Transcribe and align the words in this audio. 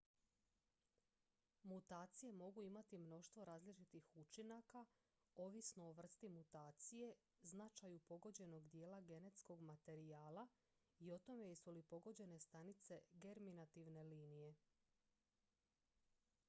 mutacije 1.63 2.31
mogu 2.33 2.63
imati 2.63 2.97
mnoštvo 2.97 3.45
različitih 3.45 4.07
učinaka 4.15 4.85
ovisno 5.35 5.85
o 5.85 5.91
vrsti 5.91 6.29
mutacije 6.29 7.13
značaju 7.41 7.99
pogođenog 7.99 8.67
dijela 8.67 9.01
genetskog 9.01 9.61
materijala 9.61 10.47
i 10.99 11.11
o 11.13 11.19
tome 11.19 11.45
jesu 11.47 11.71
li 11.71 11.83
pogođene 11.83 12.39
stanice 12.39 13.01
germinativne 13.13 14.03
linije 14.03 14.55